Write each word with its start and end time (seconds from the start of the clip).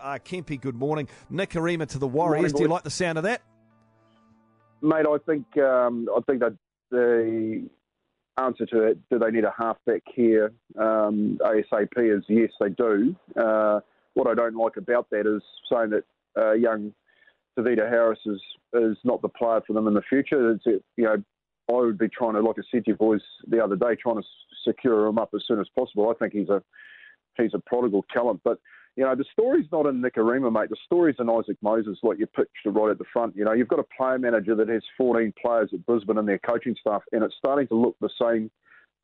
Uh, 0.00 0.18
Kempy, 0.18 0.60
good 0.60 0.76
morning. 0.76 1.08
Nikorima 1.30 1.86
to 1.88 1.98
the 1.98 2.08
Warriors. 2.08 2.52
Morning, 2.52 2.56
Do 2.56 2.62
you 2.62 2.68
like 2.68 2.84
the 2.84 2.90
sound 2.90 3.18
of 3.18 3.24
that? 3.24 3.42
Mate, 4.82 5.06
I 5.06 5.18
think 5.26 5.58
um, 5.58 6.08
I 6.16 6.20
think 6.22 6.40
that 6.40 6.56
the 6.90 7.68
answer 8.38 8.64
to 8.66 8.82
it, 8.84 8.98
do 9.10 9.18
they 9.18 9.30
need 9.30 9.44
a 9.44 9.52
halfback 9.56 10.02
here 10.14 10.52
um, 10.78 11.38
ASAP 11.42 11.88
is 11.98 12.24
yes, 12.28 12.50
they 12.60 12.70
do. 12.70 13.14
Uh, 13.36 13.80
what 14.14 14.26
I 14.26 14.34
don't 14.34 14.56
like 14.56 14.76
about 14.76 15.10
that 15.10 15.26
is 15.26 15.42
saying 15.70 15.90
that 15.90 16.04
uh, 16.36 16.52
young 16.52 16.94
Tavita 17.58 17.88
Harris 17.88 18.20
is 18.24 18.40
is 18.72 18.96
not 19.04 19.20
the 19.20 19.28
player 19.28 19.60
for 19.66 19.74
them 19.74 19.86
in 19.86 19.94
the 19.94 20.02
future. 20.08 20.52
It's, 20.52 20.64
you 20.64 21.04
know, 21.04 21.22
I 21.68 21.72
would 21.72 21.98
be 21.98 22.08
trying 22.08 22.34
to, 22.34 22.40
like 22.40 22.56
I 22.58 22.62
said 22.70 22.84
to 22.84 22.92
you 22.92 22.96
boys 22.96 23.20
the 23.46 23.62
other 23.62 23.76
day, 23.76 23.96
trying 24.00 24.16
to 24.16 24.22
secure 24.64 25.06
him 25.06 25.18
up 25.18 25.30
as 25.34 25.42
soon 25.46 25.60
as 25.60 25.68
possible. 25.76 26.08
I 26.08 26.14
think 26.14 26.32
he's 26.32 26.48
a 26.48 26.62
he's 27.36 27.54
a 27.54 27.58
prodigal 27.58 28.06
talent, 28.12 28.40
but 28.44 28.58
you 29.00 29.06
know 29.06 29.14
the 29.14 29.24
story's 29.32 29.64
not 29.72 29.86
in 29.86 30.02
Nikorima, 30.02 30.52
mate. 30.52 30.68
The 30.68 30.76
story's 30.84 31.16
in 31.18 31.30
Isaac 31.30 31.56
Moses, 31.62 31.96
like 32.02 32.18
you 32.18 32.26
pitched 32.26 32.50
it 32.66 32.68
right 32.68 32.90
at 32.90 32.98
the 32.98 33.06
front. 33.10 33.34
You 33.34 33.46
know, 33.46 33.54
you've 33.54 33.66
got 33.66 33.78
a 33.78 33.86
player 33.96 34.18
manager 34.18 34.54
that 34.54 34.68
has 34.68 34.82
14 34.98 35.32
players 35.40 35.70
at 35.72 35.86
Brisbane 35.86 36.18
and 36.18 36.28
their 36.28 36.38
coaching 36.38 36.76
staff, 36.78 37.00
and 37.10 37.24
it's 37.24 37.34
starting 37.38 37.66
to 37.68 37.76
look 37.76 37.96
the 38.02 38.10
same 38.20 38.50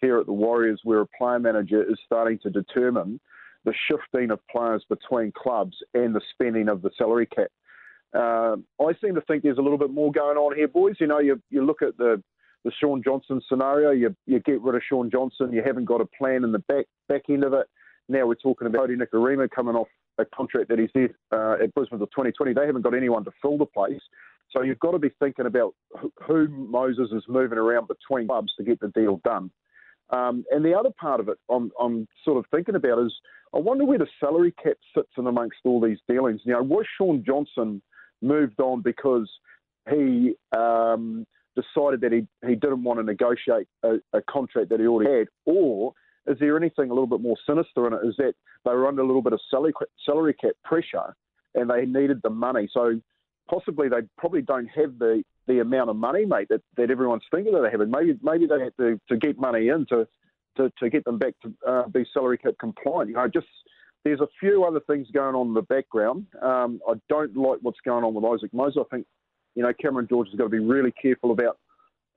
here 0.02 0.18
at 0.18 0.26
the 0.26 0.34
Warriors, 0.34 0.82
where 0.84 1.00
a 1.00 1.06
player 1.18 1.38
manager 1.38 1.82
is 1.82 1.98
starting 2.04 2.38
to 2.42 2.50
determine 2.50 3.18
the 3.64 3.72
shifting 3.88 4.30
of 4.30 4.38
players 4.48 4.84
between 4.90 5.32
clubs 5.32 5.78
and 5.94 6.14
the 6.14 6.20
spending 6.30 6.68
of 6.68 6.82
the 6.82 6.90
salary 6.98 7.26
cap. 7.26 7.48
Uh, 8.14 8.56
I 8.78 8.92
seem 9.02 9.14
to 9.14 9.22
think 9.22 9.44
there's 9.44 9.56
a 9.56 9.62
little 9.62 9.78
bit 9.78 9.90
more 9.90 10.12
going 10.12 10.36
on 10.36 10.54
here, 10.54 10.68
boys. 10.68 10.96
You 11.00 11.06
know, 11.06 11.20
you 11.20 11.40
you 11.48 11.64
look 11.64 11.80
at 11.80 11.96
the 11.96 12.22
the 12.66 12.72
Shaun 12.82 13.02
Johnson 13.02 13.40
scenario. 13.48 13.92
You 13.92 14.14
you 14.26 14.40
get 14.40 14.60
rid 14.60 14.74
of 14.74 14.82
Shaun 14.86 15.10
Johnson. 15.10 15.54
You 15.54 15.62
haven't 15.64 15.86
got 15.86 16.02
a 16.02 16.06
plan 16.18 16.44
in 16.44 16.52
the 16.52 16.58
back 16.58 16.84
back 17.08 17.22
end 17.30 17.44
of 17.44 17.54
it. 17.54 17.66
Now 18.08 18.26
we're 18.26 18.34
talking 18.34 18.66
about 18.66 18.88
Kodi 18.88 18.96
Nikorima 18.96 19.50
coming 19.50 19.74
off 19.74 19.88
a 20.18 20.24
contract 20.24 20.68
that 20.68 20.78
he's 20.78 20.90
did 20.94 21.14
uh, 21.32 21.56
at 21.62 21.74
Brisbane 21.74 22.00
until 22.00 22.06
2020. 22.06 22.54
They 22.54 22.66
haven't 22.66 22.82
got 22.82 22.94
anyone 22.94 23.24
to 23.24 23.30
fill 23.42 23.58
the 23.58 23.66
place. 23.66 24.00
So 24.50 24.62
you've 24.62 24.78
got 24.78 24.92
to 24.92 24.98
be 24.98 25.10
thinking 25.18 25.46
about 25.46 25.74
who 26.26 26.48
Moses 26.48 27.10
is 27.12 27.24
moving 27.28 27.58
around 27.58 27.88
between 27.88 28.28
clubs 28.28 28.52
to 28.56 28.64
get 28.64 28.80
the 28.80 28.88
deal 28.88 29.20
done. 29.24 29.50
Um, 30.10 30.44
and 30.50 30.64
the 30.64 30.72
other 30.72 30.90
part 31.00 31.18
of 31.18 31.28
it 31.28 31.36
I'm, 31.50 31.72
I'm, 31.80 32.06
sort 32.24 32.38
of 32.38 32.44
thinking 32.52 32.76
about 32.76 33.04
is 33.04 33.12
I 33.52 33.58
wonder 33.58 33.84
where 33.84 33.98
the 33.98 34.06
salary 34.20 34.54
cap 34.62 34.76
sits 34.94 35.10
in 35.18 35.26
amongst 35.26 35.58
all 35.64 35.80
these 35.80 35.98
dealings. 36.08 36.42
You 36.44 36.52
know, 36.52 36.62
was 36.62 36.86
Shaun 36.96 37.24
Johnson 37.26 37.82
moved 38.22 38.60
on 38.60 38.82
because 38.82 39.28
he 39.90 40.34
um, 40.56 41.26
decided 41.56 42.02
that 42.02 42.12
he, 42.12 42.26
he 42.46 42.54
didn't 42.54 42.84
want 42.84 43.00
to 43.00 43.02
negotiate 43.02 43.66
a, 43.82 43.96
a, 44.12 44.22
contract 44.30 44.68
that 44.70 44.78
he 44.78 44.86
already 44.86 45.10
had? 45.10 45.28
Or 45.44 45.92
is 46.26 46.38
there 46.38 46.56
anything 46.56 46.90
a 46.90 46.94
little 46.94 47.06
bit 47.06 47.20
more 47.20 47.36
sinister 47.46 47.86
in 47.86 47.92
it? 47.92 48.00
Is 48.04 48.16
that 48.18 48.34
they 48.64 48.72
were 48.72 48.86
under 48.86 49.02
a 49.02 49.06
little 49.06 49.22
bit 49.22 49.32
of 49.32 49.40
salary, 49.50 50.34
cap 50.34 50.52
pressure 50.64 51.14
and 51.54 51.70
they 51.70 51.84
needed 51.86 52.20
the 52.22 52.30
money? 52.30 52.68
So 52.72 53.00
possibly 53.48 53.88
they 53.88 54.02
probably 54.18 54.42
don't 54.42 54.68
have 54.68 54.98
the, 54.98 55.22
the 55.46 55.60
amount 55.60 55.90
of 55.90 55.96
money, 55.96 56.24
mate, 56.24 56.48
that, 56.50 56.62
that 56.76 56.90
everyone's 56.90 57.22
thinking 57.30 57.52
that 57.54 57.62
they 57.62 57.70
have. 57.70 57.80
And 57.80 57.90
maybe, 57.90 58.18
maybe 58.22 58.46
they 58.46 58.62
have 58.64 58.76
to, 58.76 59.00
to 59.08 59.16
get 59.16 59.38
money 59.38 59.68
in 59.68 59.86
to, 59.90 60.06
to, 60.56 60.72
to 60.78 60.90
get 60.90 61.04
them 61.04 61.18
back 61.18 61.34
to 61.42 61.52
uh, 61.66 61.88
be 61.88 62.04
salary 62.12 62.38
cap 62.38 62.54
compliant. 62.58 63.10
You 63.10 63.16
know, 63.16 63.28
just 63.28 63.46
there's 64.04 64.20
a 64.20 64.28
few 64.40 64.64
other 64.64 64.80
things 64.80 65.08
going 65.12 65.34
on 65.34 65.48
in 65.48 65.54
the 65.54 65.62
background. 65.62 66.26
Um, 66.40 66.80
I 66.88 66.94
don't 67.08 67.36
like 67.36 67.58
what's 67.62 67.80
going 67.84 68.04
on 68.04 68.14
with 68.14 68.24
Isaac 68.24 68.52
Moses. 68.54 68.78
I 68.80 68.94
think, 68.94 69.06
you 69.54 69.62
know, 69.62 69.72
Cameron 69.80 70.06
George 70.08 70.28
has 70.28 70.36
got 70.36 70.44
to 70.44 70.50
be 70.50 70.58
really 70.58 70.92
careful 70.92 71.32
about 71.32 71.58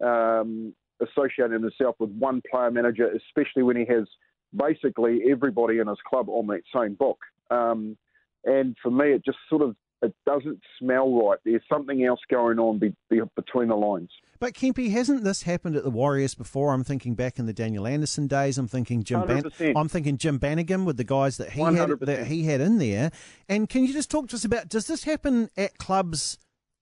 um, 0.04 0.74
associating 1.02 1.62
himself 1.62 1.96
with 2.00 2.12
one 2.12 2.42
player 2.50 2.72
manager, 2.72 3.10
especially 3.12 3.64
when 3.64 3.76
he 3.76 3.86
has 3.86 4.08
basically 4.56 5.22
everybody 5.30 5.80
in 5.80 5.88
his 5.88 5.98
club 6.08 6.30
on 6.30 6.48
that 6.48 6.62
same 6.76 6.96
book. 6.96 7.20
Um, 7.52 7.98
and 8.46 8.76
for 8.82 8.92
me, 8.92 9.12
it 9.12 9.26
just 9.26 9.38
sort 9.50 9.62
of 9.62 9.76
it 10.02 10.16
doesn't 10.26 10.62
smell 10.80 11.14
right. 11.14 11.40
There's 11.44 11.62
something 11.72 12.06
else 12.06 12.22
going 12.30 12.58
on 12.58 12.80
be, 12.80 12.96
be 13.10 13.20
between 13.36 13.68
the 13.68 13.76
lines. 13.76 14.10
But 14.40 14.54
Kempy, 14.54 14.92
hasn't 14.92 15.26
this 15.26 15.44
happened 15.44 15.76
at 15.76 15.84
the 15.84 15.90
Warriors 15.90 16.36
before? 16.36 16.74
I'm 16.74 16.86
thinking 16.86 17.16
back 17.16 17.38
in 17.38 17.46
the 17.46 17.54
Daniel 17.54 17.86
Anderson 17.86 18.28
days. 18.28 18.58
I'm 18.58 18.70
thinking 18.70 19.04
Jim. 19.04 19.26
Ban- 19.26 19.74
I'm 19.76 19.90
thinking 19.90 20.18
Jim 20.18 20.38
Bannigan 20.38 20.86
with 20.86 20.96
the 20.96 21.04
guys 21.04 21.38
that 21.38 21.52
he 21.52 21.60
100%. 21.60 21.76
had 21.76 22.00
that 22.02 22.28
he 22.28 22.44
had 22.46 22.62
in 22.62 22.78
there. 22.78 23.12
And 23.50 23.68
can 23.68 23.84
you 23.84 23.92
just 23.92 24.10
talk 24.10 24.30
to 24.30 24.38
us 24.38 24.46
about 24.46 24.70
does 24.70 24.88
this 24.88 25.04
happen 25.04 25.50
at 25.58 25.78
clubs 25.78 26.38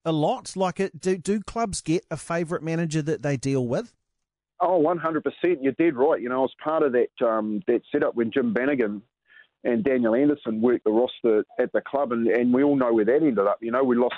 a 0.05 0.11
lot? 0.11 0.55
Like, 0.55 0.79
it, 0.79 0.99
do 0.99 1.17
do 1.17 1.39
clubs 1.41 1.81
get 1.81 2.05
a 2.11 2.17
favourite 2.17 2.63
manager 2.63 3.01
that 3.01 3.23
they 3.23 3.37
deal 3.37 3.65
with? 3.65 3.95
Oh, 4.59 4.81
100%. 4.81 5.23
You're 5.61 5.73
dead 5.73 5.95
right. 5.95 6.21
You 6.21 6.29
know, 6.29 6.37
I 6.37 6.39
was 6.39 6.55
part 6.63 6.83
of 6.83 6.93
that 6.93 7.25
um, 7.25 7.61
that 7.67 7.81
setup 7.91 8.15
when 8.15 8.31
Jim 8.31 8.53
Bannigan 8.53 9.01
and 9.63 9.83
Daniel 9.83 10.15
Anderson 10.15 10.61
worked 10.61 10.85
the 10.85 10.91
roster 10.91 11.43
at 11.59 11.71
the 11.73 11.81
club, 11.81 12.11
and, 12.11 12.27
and 12.27 12.53
we 12.53 12.63
all 12.63 12.75
know 12.75 12.93
where 12.93 13.05
that 13.05 13.15
ended 13.15 13.39
up. 13.39 13.57
You 13.61 13.71
know, 13.71 13.83
we 13.83 13.95
lost 13.95 14.15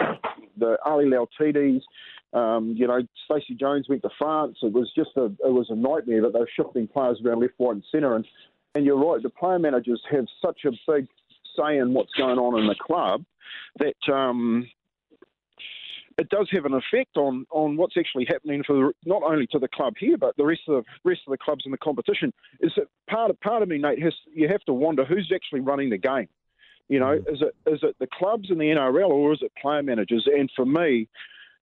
the 0.57 0.77
Ali 0.85 1.05
Lauitiitis. 1.05 1.81
Um, 2.31 2.75
you 2.77 2.87
know, 2.87 3.01
Stacey 3.25 3.55
Jones 3.55 3.87
went 3.89 4.03
to 4.03 4.09
France. 4.17 4.57
It 4.61 4.71
was 4.71 4.91
just 4.95 5.11
a 5.17 5.25
it 5.25 5.51
was 5.51 5.67
a 5.69 5.75
nightmare. 5.75 6.21
But 6.21 6.33
they 6.33 6.39
were 6.39 6.49
shifting 6.55 6.87
players 6.87 7.19
around 7.25 7.41
left, 7.41 7.53
right, 7.59 7.71
and 7.71 7.83
centre. 7.91 8.15
And 8.15 8.25
and 8.75 8.85
you're 8.85 8.97
right, 8.97 9.21
the 9.21 9.29
player 9.29 9.59
managers 9.59 10.01
have 10.11 10.25
such 10.41 10.61
a 10.65 10.71
big 10.87 11.07
say 11.57 11.77
in 11.77 11.93
what's 11.93 12.13
going 12.13 12.37
on 12.37 12.59
in 12.59 12.67
the 12.67 12.75
club 12.75 13.23
that 13.79 14.13
um, 14.13 14.69
it 16.19 16.29
does 16.29 16.49
have 16.51 16.65
an 16.65 16.73
effect 16.73 17.17
on, 17.17 17.45
on 17.49 17.77
what's 17.77 17.95
actually 17.97 18.25
happening 18.27 18.63
for 18.65 18.73
the, 18.73 18.93
not 19.05 19.23
only 19.23 19.47
to 19.47 19.59
the 19.59 19.67
club 19.67 19.93
here, 19.97 20.17
but 20.17 20.35
the 20.37 20.45
rest 20.45 20.61
of 20.67 20.83
the 20.83 21.09
rest 21.09 21.21
of 21.25 21.31
the 21.31 21.37
clubs 21.37 21.63
in 21.65 21.71
the 21.71 21.77
competition. 21.77 22.33
Is 22.59 22.71
that 22.75 22.87
part 23.09 23.29
of 23.29 23.39
part 23.39 23.63
of 23.63 23.69
me, 23.69 23.77
Nate? 23.77 24.01
Has, 24.01 24.13
you 24.33 24.47
have 24.47 24.63
to 24.65 24.73
wonder 24.73 25.05
who's 25.05 25.31
actually 25.33 25.61
running 25.61 25.89
the 25.89 25.97
game. 25.97 26.27
You 26.89 26.99
know, 26.99 27.17
mm. 27.17 27.33
is 27.33 27.41
it 27.41 27.55
is 27.71 27.79
it 27.83 27.95
the 27.99 28.07
clubs 28.11 28.49
in 28.51 28.57
the 28.57 28.65
NRL 28.65 29.09
or 29.09 29.33
is 29.33 29.39
it 29.41 29.51
player 29.61 29.81
managers? 29.81 30.27
And 30.27 30.49
for 30.55 30.65
me, 30.65 31.07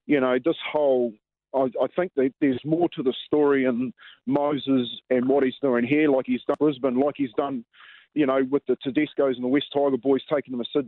you 0.05 0.19
know, 0.19 0.37
this 0.43 0.57
whole 0.71 1.13
I, 1.53 1.69
I 1.81 1.87
think 1.95 2.13
that 2.15 2.33
there's 2.41 2.61
more 2.65 2.89
to 2.95 3.03
the 3.03 3.13
story 3.25 3.65
in 3.65 3.93
Moses 4.25 4.89
and 5.09 5.27
what 5.29 5.43
he's 5.43 5.55
doing 5.61 5.85
here, 5.85 6.09
like 6.09 6.25
he's 6.25 6.43
done 6.47 6.57
Brisbane, 6.59 6.99
like 6.99 7.15
he's 7.17 7.33
done 7.37 7.63
you 8.17 8.25
know, 8.25 8.41
with 8.49 8.63
the 8.67 8.75
Tedescos 8.83 9.35
and 9.35 9.43
the 9.43 9.47
West 9.47 9.67
Tiger 9.71 9.95
boys 9.95 10.21
taking 10.33 10.57
them 10.57 10.65
to 10.73 10.83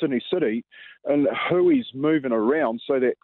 Sydney 0.00 0.22
City, 0.32 0.64
and 1.04 1.28
who 1.50 1.68
is 1.68 1.86
moving 1.94 2.32
around 2.32 2.80
so 2.86 2.98
that 2.98 3.14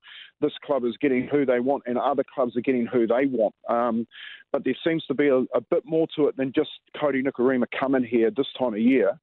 this 0.43 0.53
club 0.63 0.85
is 0.85 0.95
getting 1.01 1.27
who 1.27 1.47
they 1.47 1.59
want 1.59 1.85
and 1.87 1.97
other 1.97 2.23
clubs 2.35 2.55
are 2.57 2.61
getting 2.61 2.85
who 2.85 3.07
they 3.07 3.25
want. 3.25 3.55
Um, 3.71 4.07
but 4.53 4.65
there 4.65 4.77
seems 4.87 5.07
to 5.07 5.15
be 5.15 5.29
a, 5.29 5.39
a, 5.55 5.63
bit 5.71 5.85
more 5.87 6.07
to 6.17 6.29
it 6.29 6.37
than 6.37 6.53
just 6.55 6.69
Kodi 6.95 7.27
Nikorima 7.27 7.65
coming 7.81 8.05
here 8.05 8.31
this 8.31 8.47
time 8.59 8.75
of 8.75 8.81
year. 8.81 9.19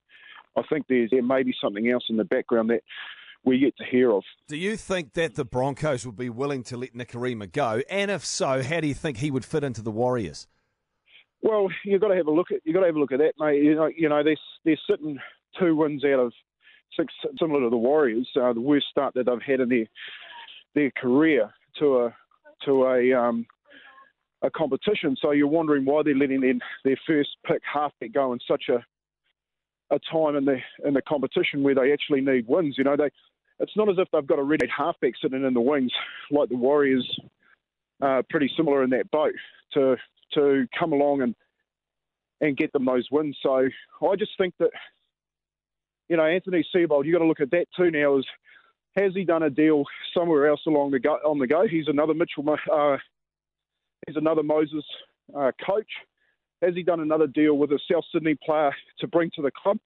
I 0.57 0.63
think 0.67 0.88
there's 0.89 1.11
there 1.11 1.22
may 1.22 1.43
be 1.43 1.53
something 1.61 1.88
else 1.89 2.05
in 2.09 2.17
the 2.17 2.23
background 2.23 2.72
that 2.72 2.81
we 3.45 3.57
yet 3.57 3.77
to 3.77 3.85
hear 3.85 4.11
of. 4.11 4.23
Do 4.47 4.57
you 4.57 4.77
think 4.77 5.13
that 5.13 5.35
the 5.35 5.45
Broncos 5.45 6.07
would 6.07 6.17
be 6.17 6.29
willing 6.29 6.63
to 6.63 6.77
let 6.77 6.95
Nikorima 6.95 7.51
go? 7.51 7.83
And 7.88 8.09
if 8.09 8.25
so, 8.25 8.63
how 8.63 8.79
do 8.79 8.88
you 8.88 8.93
think 8.95 9.17
he 9.17 9.29
would 9.29 9.45
fit 9.45 9.63
into 9.63 9.83
the 9.83 9.91
Warriors? 9.91 10.47
Well, 11.43 11.67
you've 11.83 12.01
got 12.01 12.07
to 12.07 12.15
have 12.15 12.27
a 12.27 12.31
look 12.31 12.51
at 12.51 12.61
you 12.63 12.73
got 12.73 12.79
to 12.79 12.85
have 12.87 12.95
a 12.95 12.99
look 12.99 13.11
at 13.11 13.19
that, 13.19 13.33
mate. 13.37 13.61
You 13.61 13.75
know, 13.75 13.89
you 13.95 14.09
know 14.09 14.23
they're 14.23 14.37
they're 14.63 14.79
sitting 14.89 15.19
two 15.59 15.75
wins 15.75 16.03
out 16.05 16.19
of 16.19 16.33
six, 16.97 17.13
similar 17.37 17.61
to 17.61 17.69
the 17.69 17.77
Warriors, 17.77 18.27
uh, 18.41 18.53
the 18.53 18.61
worst 18.61 18.87
start 18.89 19.13
that 19.15 19.25
they've 19.25 19.41
had 19.45 19.59
in 19.59 19.69
their 19.69 19.85
their 20.73 20.91
career 20.91 21.53
to 21.79 22.05
a 22.05 22.15
to 22.65 22.85
a 22.85 23.13
um, 23.13 23.45
a 24.41 24.49
competition. 24.49 25.17
So 25.21 25.31
you're 25.31 25.47
wondering 25.47 25.85
why 25.85 26.01
they're 26.03 26.15
letting 26.15 26.41
their, 26.41 26.53
their 26.85 26.99
first 27.05 27.29
pick 27.45 27.61
halfback 27.71 28.13
go 28.13 28.33
in 28.33 28.39
such 28.47 28.63
a 28.69 28.83
a 29.93 29.99
time 30.11 30.37
in 30.37 30.45
the 30.45 30.57
in 30.85 30.93
the 30.93 31.01
competition 31.01 31.61
where 31.61 31.75
they 31.75 31.91
actually 31.91 32.21
need 32.21 32.47
wins. 32.47 32.75
You 32.77 32.85
know, 32.85 32.95
they 32.95 33.09
it's 33.59 33.75
not 33.75 33.89
as 33.89 33.95
if 33.97 34.07
they've 34.11 34.25
got 34.25 34.39
a 34.39 34.43
ready 34.43 34.67
halfback 34.75 35.13
sitting 35.21 35.43
in 35.43 35.53
the 35.53 35.61
wings 35.61 35.91
like 36.31 36.49
the 36.49 36.55
Warriors. 36.55 37.07
Uh, 38.01 38.21
pretty 38.29 38.51
similar 38.57 38.83
in 38.83 38.89
that 38.89 39.09
boat 39.11 39.33
to 39.73 39.95
to 40.35 40.67
come 40.77 40.94
along 40.94 41.21
and 41.21 41.35
and 42.41 42.57
get 42.57 42.73
them 42.73 42.85
those 42.85 43.07
wins. 43.11 43.38
So 43.41 43.67
I 44.01 44.16
just 44.17 44.31
think 44.38 44.53
that 44.59 44.71
you 46.09 46.17
know 46.17 46.25
Anthony 46.25 46.66
Seibold, 46.75 47.05
you 47.05 47.13
got 47.13 47.19
to 47.19 47.25
look 47.25 47.39
at 47.39 47.51
that 47.51 47.67
too 47.77 47.91
now. 47.91 48.17
Is 48.17 48.25
has 48.96 49.13
he 49.13 49.23
done 49.23 49.43
a 49.43 49.49
deal 49.49 49.84
somewhere 50.16 50.47
else 50.47 50.61
along 50.67 50.91
the 50.91 50.99
go, 50.99 51.13
on 51.25 51.40
the 51.40 51.47
go? 51.47 51.67
He's 51.67 51.87
another 51.87 52.13
Mitchell. 52.13 52.46
Uh, 52.72 52.97
he's 54.05 54.17
another 54.17 54.43
Moses 54.43 54.84
uh, 55.35 55.52
coach. 55.66 55.90
Has 56.61 56.75
he 56.75 56.84
done 56.84 56.99
another 56.99 57.28
deal 57.28 57.55
with 57.55 57.72
a 57.72 57.79
South 57.91 58.05
Sydney 58.13 58.37
player 58.46 58.72
to 58.99 59.08
bring 59.08 59.31
to 59.35 59.41
the 59.41 59.52
club? 59.52 59.78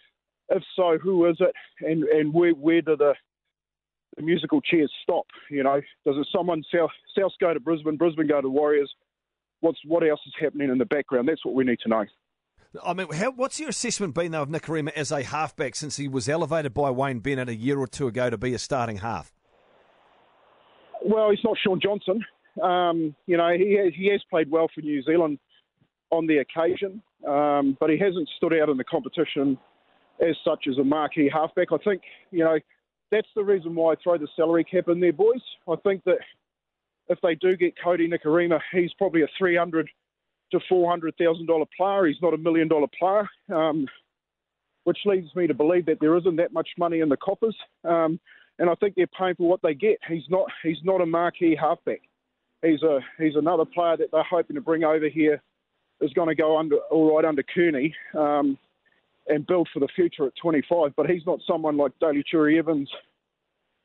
If 0.50 0.64
so, 0.76 0.98
who 1.02 1.26
is 1.30 1.38
it, 1.40 1.54
and 1.82 2.04
and 2.04 2.34
where 2.34 2.52
where 2.52 2.82
do 2.82 2.96
the 2.96 3.14
the 4.16 4.24
musical 4.24 4.62
chairs 4.62 4.92
stop? 5.04 5.26
You 5.50 5.64
know, 5.64 5.82
does 6.06 6.16
it 6.18 6.28
someone 6.36 6.64
South 6.74 6.92
South 7.18 7.32
go 7.40 7.54
to 7.54 7.60
Brisbane, 7.60 7.98
Brisbane 7.98 8.28
go 8.28 8.42
to 8.42 8.50
Warriors? 8.50 8.94
What's 9.62 9.80
what 9.86 10.08
else 10.08 10.20
is 10.26 10.34
happening 10.40 10.70
in 10.70 10.78
the 10.78 10.86
background. 10.86 11.28
That's 11.28 11.44
what 11.46 11.56
we 11.56 11.64
need 11.64 11.80
to 11.84 11.90
know. 11.90 12.06
I 12.84 12.94
mean, 12.94 13.12
how, 13.12 13.32
what's 13.32 13.60
your 13.60 13.70
assessment 13.70 14.14
been 14.14 14.32
though 14.32 14.42
of 14.42 14.50
Nikorima 14.50 14.92
as 14.94 15.12
a 15.12 15.24
halfback 15.24 15.76
since 15.76 15.98
he 15.98 16.08
was 16.08 16.30
elevated 16.30 16.74
by 16.74 16.92
Wayne 16.92 17.20
Bennett 17.20 17.50
a 17.50 17.56
year 17.56 17.80
or 17.80 17.88
two 17.88 18.08
ago 18.08 18.30
to 18.30 18.38
be 18.38 18.54
a 18.54 18.60
starting 18.60 18.98
half? 18.98 19.34
Well, 21.04 21.30
he's 21.30 21.40
not 21.44 21.58
Shaun 21.64 21.80
Johnson. 21.82 22.24
Um, 22.62 23.16
you 23.28 23.38
know, 23.38 23.50
he 23.56 23.76
has, 23.76 23.94
he 23.96 24.12
has 24.12 24.22
played 24.30 24.50
well 24.50 24.68
for 24.74 24.82
New 24.82 25.02
Zealand 25.04 25.40
on 26.10 26.28
the 26.28 26.38
occasion, 26.38 27.02
um, 27.28 27.78
but 27.80 27.90
he 27.90 27.98
hasn't 27.98 28.30
stood 28.38 28.54
out 28.54 28.70
in 28.70 28.78
the 28.78 28.84
competition 28.84 29.58
as 30.20 30.36
such 30.44 30.66
as 30.70 30.78
a 30.78 30.84
marquee 30.84 31.30
halfback. 31.32 31.68
I 31.72 31.78
think 31.78 32.02
you 32.32 32.44
know 32.44 32.58
that's 33.12 33.28
the 33.36 33.44
reason 33.44 33.76
why 33.76 33.94
I 33.94 33.96
throw 34.04 34.18
the 34.18 34.28
salary 34.36 34.64
cap 34.64 34.88
in 34.88 35.00
there, 35.00 35.14
boys. 35.14 35.42
I 35.68 35.76
think 35.84 36.04
that 36.06 36.18
if 37.10 37.20
they 37.22 37.36
do 37.36 37.56
get 37.56 37.76
Kodi 37.84 38.08
Nikorima, 38.12 38.60
he's 38.72 38.94
probably 38.94 39.22
a 39.22 39.28
three 39.38 39.56
hundred 39.56 39.90
to 40.52 40.60
four 40.68 40.90
hundred 40.90 41.16
thousand 41.18 41.48
dollar 41.48 41.66
player. 41.76 42.06
He's 42.06 42.22
not 42.22 42.34
a 42.34 42.38
million 42.38 42.68
dollar 42.68 42.88
player, 42.98 43.28
um, 43.54 43.88
which 44.84 45.00
leads 45.06 45.34
me 45.36 45.48
to 45.48 45.54
believe 45.54 45.86
that 45.86 46.00
there 46.00 46.18
isn't 46.18 46.36
that 46.38 46.54
much 46.54 46.70
money 46.78 47.00
in 47.00 47.10
the 47.10 47.18
coffers. 47.18 47.56
Um, 47.84 48.20
and 48.60 48.70
I 48.70 48.76
think 48.76 48.96
they're 48.96 49.08
paying 49.08 49.36
for 49.36 49.48
what 49.48 49.62
they 49.62 49.74
get. 49.74 50.00
He's 50.08 50.28
not 50.30 50.48
he's 50.64 50.84
not 50.84 51.02
a 51.02 51.06
marquee 51.06 51.58
halfback. 51.60 52.02
He's 52.62 52.84
a 52.84 53.00
he's 53.18 53.36
another 53.36 53.66
player 53.66 53.98
that 53.98 54.12
they're 54.12 54.24
hoping 54.24 54.56
to 54.56 54.62
bring 54.62 54.84
over 54.84 55.10
here. 55.10 55.42
Is 56.00 56.14
going 56.14 56.28
to 56.30 56.36
go 56.36 56.58
under 56.58 56.78
all 56.92 57.16
right 57.16 57.26
under 57.26 57.44
Kearney. 57.44 57.96
Um, 58.14 58.58
and 59.30 59.46
build 59.46 59.68
for 59.74 59.82
the 59.82 59.90
future 59.94 60.26
at 60.26 60.32
25. 60.42 60.94
But 60.96 61.10
he's 61.10 61.26
not 61.26 61.40
someone 61.46 61.76
like 61.76 61.92
Daly 62.00 62.24
Cherry 62.26 62.58
Evans 62.58 62.90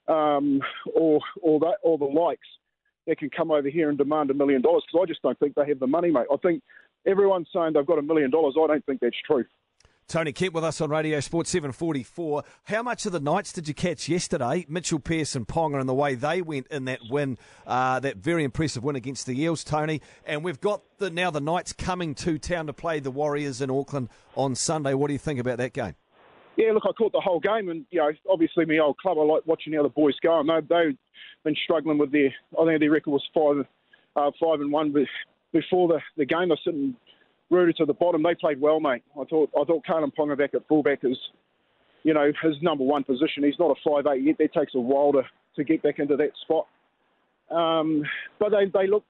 um, 0.09 0.61
or 0.95 1.21
or 1.41 1.61
that 1.61 1.77
or 1.83 1.99
the 1.99 2.05
likes 2.05 2.47
that 3.07 3.19
can 3.19 3.31
come 3.31 3.51
over 3.51 3.69
here 3.69 3.89
and 3.89 3.99
demand 3.99 4.31
a 4.31 4.35
million 4.35 4.63
dollars 4.63 4.85
because 4.87 5.05
I 5.05 5.07
just 5.07 5.23
don't 5.23 5.39
think 5.39 5.55
they 5.55 5.67
have 5.69 5.81
the 5.81 5.87
money, 5.87 6.11
mate. 6.11 6.27
I 6.33 6.37
think 6.37 6.63
everyone's 7.07 7.49
saying 7.53 7.73
they've 7.75 7.87
got 7.87 7.99
a 7.99 8.03
million 8.03 8.31
dollars. 8.31 8.55
I 8.63 8.67
don't 8.67 8.85
think 8.87 9.01
that's 9.01 9.17
true. 9.27 9.45
Tony 10.09 10.33
Kemp 10.33 10.55
with 10.55 10.65
us 10.65 10.81
on 10.81 10.91
Radio 10.91 11.21
Sport 11.21 11.47
744. 11.47 12.43
How 12.65 12.83
much 12.83 13.07
of 13.07 13.13
the 13.13 13.21
Knights 13.21 13.53
did 13.53 13.67
you 13.67 13.73
catch 13.73 14.09
yesterday? 14.09 14.67
Mitchell 14.69 14.99
Pearce 14.99 15.35
and 15.35 15.47
Ponga 15.47 15.81
and 15.81 15.89
the 15.89 15.95
way 15.95 16.15
they 16.15 16.43
went 16.43 16.67
in 16.67 16.85
that 16.85 17.01
win, 17.09 17.39
uh, 17.67 17.99
that 18.01 18.19
very 18.19 18.45
impressive 18.45 18.85
win 18.85 18.97
against 18.97 19.27
the 19.27 19.41
Eels, 19.41 19.65
Tony. 19.65 20.03
And 20.27 20.45
we've 20.45 20.61
got 20.61 20.83
the, 20.99 21.09
now 21.09 21.31
the 21.31 21.41
Knights 21.41 21.73
coming 21.73 22.15
to 22.17 22.39
town 22.39 22.67
to 22.67 22.73
play 22.73 23.01
the 23.01 23.11
Warriors 23.11 23.63
in 23.63 23.71
Auckland 23.71 24.11
on 24.35 24.55
Sunday. 24.55 24.93
What 24.93 25.07
do 25.07 25.15
you 25.15 25.19
think 25.19 25.41
about 25.41 25.59
that 25.59 25.73
game? 25.73 25.95
Yeah, 26.63 26.73
look, 26.73 26.85
I 26.89 26.93
caught 26.93 27.13
the 27.13 27.21
whole 27.21 27.41
game, 27.41 27.69
and 27.71 27.85
you 27.91 27.99
know, 27.99 28.13
obviously, 28.31 28.65
my 28.67 28.79
old 28.79 28.97
club, 28.99 29.19
I 29.19 29.23
like 29.25 29.47
watching 29.47 29.73
how 29.73 29.83
the 29.83 29.89
boys 29.89 30.15
go. 30.23 30.39
And 30.39 30.49
they, 30.49 30.61
they've 30.61 30.99
been 31.43 31.57
struggling 31.65 31.99
with 31.99 32.13
their, 32.13 32.33
I 32.61 32.65
think 32.65 32.79
their 32.79 32.91
record 32.91 33.11
was 33.11 33.25
five, 33.35 33.67
uh, 34.15 34.31
five 34.41 34.61
and 34.61 34.71
one 34.71 34.95
before 35.53 35.89
the, 35.89 36.01
the 36.17 36.25
game. 36.25 36.49
They're 36.49 36.59
sitting 36.65 36.95
rooted 37.51 37.79
to 37.79 37.85
the 37.85 37.95
bottom. 37.95 38.23
They 38.23 38.37
played 38.37 38.61
well, 38.61 38.79
mate. 38.79 39.03
I 39.21 39.25
thought 39.25 39.51
I 39.61 39.65
thought 39.65 39.85
Kalyn 39.85 40.13
Ponga 40.15 40.39
back 40.39 40.55
at 40.55 40.67
fullback 40.69 41.01
is, 41.03 41.19
you 42.05 42.15
know, 42.15 42.31
his 42.43 42.55
number 42.63 42.85
one 42.85 43.03
position. 43.03 43.43
He's 43.43 43.59
not 43.59 43.77
a 43.77 43.89
five 43.89 44.07
eight 44.07 44.23
yet. 44.23 44.39
That 44.39 44.55
takes 44.55 44.77
a 44.77 44.81
while 44.81 45.13
to, 45.13 45.23
to 45.57 45.65
get 45.65 45.83
back 45.83 45.99
into 45.99 46.17
that 46.17 46.31
spot. 46.43 46.69
Um, 47.51 48.05
but 48.39 48.51
they 48.51 48.67
they 48.73 48.87
looked 48.87 49.09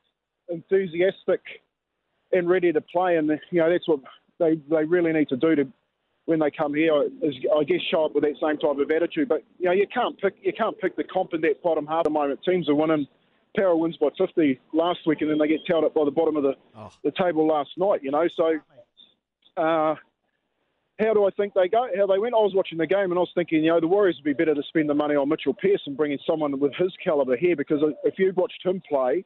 enthusiastic 0.48 1.40
and 2.32 2.48
ready 2.48 2.72
to 2.72 2.80
play, 2.80 3.16
and 3.16 3.28
you 3.50 3.60
know 3.60 3.70
that's 3.70 3.86
what 3.86 4.00
they 4.38 4.54
they 4.70 4.84
really 4.84 5.12
need 5.12 5.28
to 5.28 5.36
do 5.36 5.54
to 5.54 5.68
when 6.32 6.40
they 6.40 6.50
come 6.50 6.72
here 6.72 7.02
is 7.20 7.34
I 7.54 7.62
guess 7.64 7.80
show 7.90 8.06
up 8.06 8.14
with 8.14 8.24
that 8.24 8.36
same 8.40 8.56
type 8.56 8.78
of 8.78 8.90
attitude. 8.90 9.28
But 9.28 9.44
you 9.58 9.66
know 9.66 9.72
you 9.72 9.86
can't 9.92 10.18
pick 10.18 10.34
you 10.40 10.52
can't 10.56 10.78
pick 10.80 10.96
the 10.96 11.04
comp 11.04 11.34
in 11.34 11.42
that 11.42 11.62
bottom 11.62 11.86
half 11.86 12.00
at 12.00 12.04
the 12.04 12.10
moment. 12.10 12.40
Teams 12.42 12.70
are 12.70 12.74
winning 12.74 13.06
Parra 13.54 13.76
wins 13.76 13.98
by 13.98 14.08
50 14.16 14.58
last 14.72 15.00
week, 15.06 15.20
and 15.20 15.30
then 15.30 15.36
they 15.36 15.46
get 15.46 15.60
tailed 15.68 15.84
up 15.84 15.92
by 15.92 16.06
the 16.06 16.10
bottom 16.10 16.38
of 16.38 16.42
the, 16.42 16.54
oh. 16.74 16.90
the 17.04 17.12
table 17.12 17.46
last 17.46 17.68
night. 17.76 18.02
You 18.02 18.10
know, 18.10 18.26
so 18.34 18.54
uh, 19.58 19.94
how 20.98 21.12
do 21.12 21.26
I 21.26 21.30
think 21.36 21.52
they 21.52 21.68
go? 21.68 21.86
How 21.94 22.06
they 22.06 22.18
went? 22.18 22.34
I 22.34 22.38
was 22.38 22.54
watching 22.54 22.78
the 22.78 22.86
game, 22.86 23.10
and 23.10 23.14
I 23.14 23.20
was 23.20 23.32
thinking, 23.34 23.62
you 23.62 23.70
know, 23.70 23.80
the 23.80 23.86
Warriors 23.86 24.16
would 24.16 24.24
be 24.24 24.32
better 24.32 24.54
to 24.54 24.62
spend 24.68 24.88
the 24.88 24.94
money 24.94 25.16
on 25.16 25.28
Mitchell 25.28 25.52
Pearce 25.52 25.82
and 25.84 25.98
bringing 25.98 26.18
someone 26.26 26.58
with 26.58 26.72
his 26.78 26.92
caliber 27.04 27.36
here, 27.36 27.56
because 27.56 27.82
if 28.04 28.14
you 28.18 28.32
watched 28.34 28.64
him 28.64 28.82
play, 28.88 29.22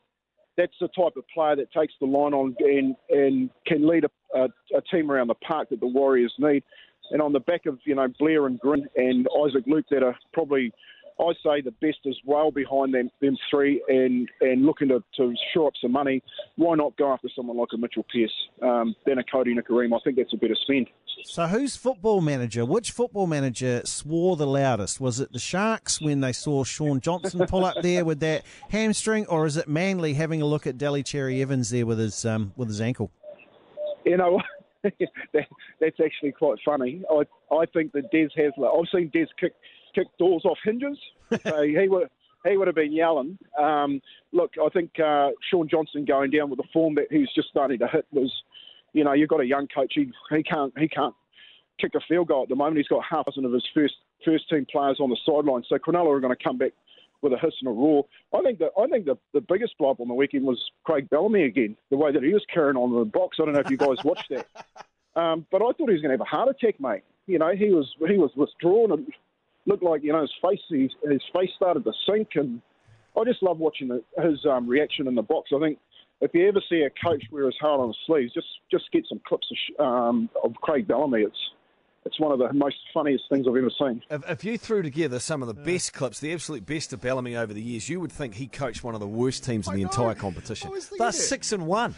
that's 0.57 0.75
the 0.81 0.89
type 0.89 1.17
of 1.17 1.25
player 1.33 1.55
that 1.55 1.71
takes 1.73 1.95
the 2.01 2.07
line 2.07 2.35
on 2.35 2.57
and 2.61 2.97
and 3.11 3.51
can 3.67 3.87
lead 3.87 4.05
a, 4.05 4.39
a, 4.39 4.45
a 4.77 4.81
team 4.91 5.11
around 5.11 5.29
the 5.29 5.35
park 5.35 5.69
that 5.71 5.81
the 5.81 5.87
Warriors 5.87 6.35
need. 6.39 6.65
And 7.11 7.23
on 7.23 7.33
the 7.33 7.41
back 7.41 7.67
of 7.67 7.79
you 7.85 7.95
know 7.95 8.09
Blair 8.19 8.47
and 8.47 8.59
Green 8.59 8.87
and 8.97 9.27
Isaac 9.45 9.65
Luke, 9.67 9.87
that 9.91 10.03
are 10.03 10.17
probably 10.33 10.73
I 11.19 11.33
say 11.43 11.61
the 11.63 11.71
best 11.81 11.99
is 12.05 12.17
well 12.27 12.51
behind 12.51 12.93
them, 12.93 13.11
them 13.21 13.37
three 13.51 13.83
and, 13.89 14.29
and 14.43 14.67
looking 14.67 14.89
to, 14.89 15.03
to 15.17 15.35
shore 15.55 15.69
up 15.69 15.73
some 15.81 15.93
money. 15.93 16.23
Why 16.57 16.75
not 16.75 16.97
go 16.99 17.11
after 17.11 17.29
someone 17.35 17.57
like 17.57 17.69
a 17.73 17.79
Mitchell 17.79 18.05
Pearce 18.13 18.33
um, 18.61 18.95
than 19.07 19.19
a 19.19 19.23
Kodi 19.23 19.55
Nikorima? 19.57 19.97
I 19.97 20.01
think 20.05 20.17
that's 20.17 20.35
a 20.35 20.37
better 20.37 20.57
spend. 20.63 20.89
So, 21.25 21.47
who's 21.47 21.75
football 21.75 22.21
manager? 22.21 22.67
Which 22.67 22.91
football 22.91 23.27
manager 23.27 23.81
swore 23.85 24.37
the 24.37 24.47
loudest? 24.47 25.01
Was 25.01 25.19
it 25.19 25.33
the 25.33 25.39
Sharks 25.39 26.01
when 26.01 26.21
they 26.21 26.33
saw 26.33 26.65
Shaun 26.65 27.01
Johnson 27.01 27.47
pull 27.47 27.65
up 27.65 27.77
there 27.81 28.05
with 28.05 28.21
that 28.21 28.45
hamstring, 28.69 29.27
or 29.27 29.47
is 29.47 29.57
it 29.57 29.69
Manly 29.69 30.13
having 30.15 30.43
a 30.43 30.47
look 30.47 30.67
at 30.67 30.77
Daly 30.77 31.03
Cherry 31.03 31.41
Evans 31.41 31.71
there 31.71 31.87
with 31.87 31.99
his 31.99 32.27
um, 32.27 32.53
with 32.57 32.69
his 32.69 32.83
ankle? 32.83 33.11
You 34.05 34.19
know, 34.19 34.43
that, 35.33 35.47
that's 35.81 36.01
actually 36.05 36.33
quite 36.33 36.59
funny. 36.65 37.03
I 37.11 37.55
I 37.55 37.67
think 37.67 37.93
that 37.93 38.11
Des 38.11 38.29
Hasler. 38.37 38.79
I've 38.79 38.89
seen 38.93 39.11
Des 39.13 39.27
kick 39.39 39.55
kick 39.95 40.07
doors 40.19 40.45
off 40.45 40.59
hinges. 40.65 40.99
so 41.43 41.63
he 41.67 41.89
would 41.89 42.09
he 42.49 42.57
would 42.57 42.69
have 42.69 42.75
been 42.75 42.93
yelling. 42.93 43.39
Um, 43.59 44.01
look, 44.33 44.53
I 44.63 44.69
think 44.69 44.99
uh, 45.01 45.31
Shaun 45.51 45.69
Johnson 45.69 46.05
going 46.05 46.31
down 46.31 46.51
with 46.51 46.59
the 46.59 46.69
form 46.73 46.95
that 46.97 47.07
he's 47.11 47.29
just 47.35 47.49
starting 47.49 47.79
to 47.81 47.89
hit 47.89 48.07
was, 48.13 48.33
you 48.93 49.05
know, 49.05 49.13
you've 49.13 49.29
got 49.29 49.41
a 49.41 49.47
young 49.47 49.69
coach. 49.69 49.93
He 49.95 50.11
he 50.31 50.43
can't 50.43 50.73
he 50.79 50.89
can't 50.89 51.15
kick 51.81 51.93
a 51.95 52.01
field 52.09 52.29
goal 52.29 52.45
at 52.45 52.49
the 52.49 52.57
moment. 52.57 52.79
He's 52.79 52.89
got 52.89 53.05
half 53.09 53.27
a 53.27 53.31
dozen 53.31 53.45
of 53.45 53.53
his 53.53 53.67
first 53.75 53.95
first 54.25 54.49
team 54.49 54.67
players 54.71 54.99
on 55.01 55.11
the 55.11 55.19
sideline. 55.27 55.65
So 55.69 55.77
Cronulla 55.77 56.17
are 56.17 56.21
going 56.21 56.35
to 56.35 56.43
come 56.43 56.59
back 56.59 56.73
with 57.23 57.33
a 57.33 57.39
hiss 57.39 57.55
and 57.61 57.69
a 57.69 57.73
roar. 57.73 58.07
I 58.35 58.43
think 58.43 58.59
that 58.59 58.71
I 58.79 58.87
think 58.87 59.07
the, 59.07 59.17
the 59.33 59.41
biggest 59.41 59.77
blow 59.79 59.91
up 59.91 60.01
on 60.01 60.09
the 60.09 60.15
weekend 60.15 60.45
was 60.45 60.63
Craig 60.85 61.09
Bellamy 61.11 61.45
again. 61.45 61.77
The 61.91 61.97
way 61.97 62.13
that 62.13 62.23
he 62.23 62.33
was 62.33 62.45
carrying 62.53 62.77
on 62.77 62.93
in 62.93 62.99
the 62.99 63.05
box. 63.05 63.39
I 63.41 63.45
don't 63.45 63.55
know 63.55 63.61
if 63.61 63.71
you 63.71 63.77
guys 63.77 63.97
watched 64.05 64.31
that, 64.31 64.47
um, 65.21 65.47
but 65.51 65.59
I 65.59 65.73
thought 65.73 65.89
he 65.89 65.93
was 65.93 66.03
going 66.03 66.17
to 66.17 66.19
have 66.19 66.21
a 66.21 66.25
heart 66.25 66.49
attack, 66.49 66.81
mate. 66.81 67.03
You 67.27 67.39
know, 67.39 67.53
he 67.57 67.71
was 67.71 67.93
he 68.09 68.19
was 68.19 68.31
withdrawn 68.37 68.93
and 68.93 69.07
looked 69.67 69.83
like 69.83 70.03
you 70.03 70.13
know 70.13 70.23
his 70.23 70.33
face 70.43 70.61
his, 70.69 70.93
his 71.09 71.23
face 71.35 71.51
started 71.57 71.85
to 71.85 71.93
sink, 72.09 72.29
and 72.35 72.61
I 73.19 73.25
just 73.25 73.43
love 73.43 73.59
watching 73.59 73.89
the, 73.89 74.03
his 74.23 74.45
um, 74.47 74.69
reaction 74.69 75.09
in 75.09 75.15
the 75.15 75.23
box. 75.23 75.51
I 75.55 75.59
think 75.59 75.79
if 76.21 76.33
you 76.35 76.49
ever 76.49 76.61
see 76.69 76.83
a 76.83 76.91
coach 77.05 77.25
wear 77.31 77.47
his 77.47 77.57
heart 77.61 77.81
on 77.81 77.89
his 77.89 77.97
sleeves, 78.07 78.33
just 78.33 78.47
just 78.71 78.91
get 78.93 79.07
some 79.09 79.21
clips 79.27 79.49
of, 79.79 79.87
um, 79.87 80.31
of 80.43 80.55
Craig 80.63 80.87
Bellamy. 80.87 81.23
It's 81.23 81.51
it's 82.07 82.21
one 82.21 82.33
of 82.33 82.39
the 82.39 82.53
most 82.53 82.77
funniest 82.95 83.25
things 83.29 83.47
I've 83.49 83.57
ever 83.57 83.71
seen. 83.79 84.01
If, 84.09 84.31
if 84.31 84.45
you 84.45 84.57
threw 84.57 84.83
together 84.83 85.19
some 85.19 85.43
of 85.43 85.49
the 85.49 85.61
yeah. 85.61 85.75
best 85.75 85.93
clips, 85.93 86.21
the 86.21 86.33
absolute 86.33 86.65
best 86.65 86.93
of 86.93 87.01
Bellamy 87.01 87.37
over 87.37 87.53
the 87.53 87.61
years, 87.61 87.89
you 87.89 88.01
would 88.01 88.13
think 88.13 88.35
he 88.35 88.47
coached 88.47 88.85
one 88.85 88.95
of 88.95 89.01
the 89.01 89.09
worst 89.09 89.45
teams 89.45 89.67
in 89.67 89.75
the 89.75 89.83
entire 89.83 90.15
competition. 90.15 90.71
They're 90.99 91.11
six 91.11 91.51
and 91.53 91.67
one. 91.67 91.97